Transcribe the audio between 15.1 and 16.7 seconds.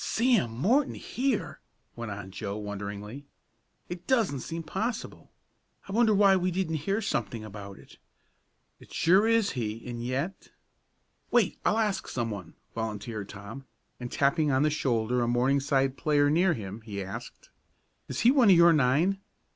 a Morningside player near